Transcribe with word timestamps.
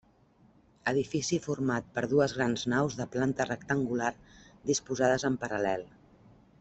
Edifici 0.91 1.37
format 1.43 1.91
per 1.97 2.03
dues 2.13 2.33
grans 2.37 2.65
naus 2.73 2.97
de 3.01 3.07
planta 3.17 3.47
rectangular 3.51 4.11
disposades 4.71 5.27
en 5.31 5.37
paral·lel. 5.45 5.85